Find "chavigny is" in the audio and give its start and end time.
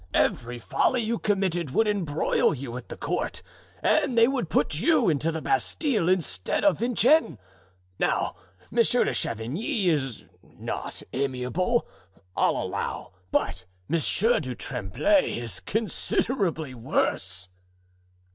9.13-10.25